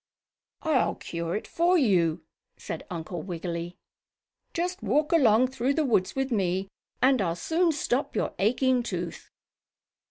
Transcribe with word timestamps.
"I'll 0.63 0.95
cure 0.95 1.35
it 1.35 1.45
for 1.45 1.77
you!" 1.77 2.23
said 2.57 2.87
Uncle 2.89 3.21
Wiggily. 3.21 3.77
"Just 4.51 4.81
walk 4.81 5.11
along 5.13 5.49
through 5.49 5.75
the 5.75 5.85
woods 5.85 6.15
with 6.15 6.31
me 6.31 6.69
and 7.03 7.21
I'll 7.21 7.35
soon 7.35 7.71
stop 7.71 8.15
your 8.15 8.33
aching 8.39 8.81
tooth." 8.81 9.29